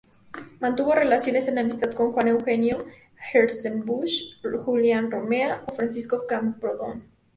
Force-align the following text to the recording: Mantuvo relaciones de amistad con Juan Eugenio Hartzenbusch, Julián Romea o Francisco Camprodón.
Mantuvo 0.59 0.95
relaciones 0.95 1.45
de 1.45 1.59
amistad 1.61 1.91
con 1.91 2.11
Juan 2.11 2.27
Eugenio 2.27 2.83
Hartzenbusch, 3.35 4.41
Julián 4.65 5.11
Romea 5.11 5.63
o 5.67 5.73
Francisco 5.73 6.25
Camprodón. 6.27 6.97